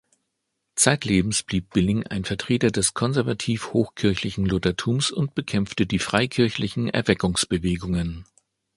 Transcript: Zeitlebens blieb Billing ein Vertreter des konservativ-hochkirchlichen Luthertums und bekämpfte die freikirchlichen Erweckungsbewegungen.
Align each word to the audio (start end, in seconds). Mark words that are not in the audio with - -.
Zeitlebens 0.75 1.43
blieb 1.43 1.69
Billing 1.73 2.07
ein 2.07 2.25
Vertreter 2.25 2.71
des 2.71 2.95
konservativ-hochkirchlichen 2.95 4.47
Luthertums 4.47 5.11
und 5.11 5.35
bekämpfte 5.35 5.85
die 5.85 5.99
freikirchlichen 5.99 6.89
Erweckungsbewegungen. 6.89 8.25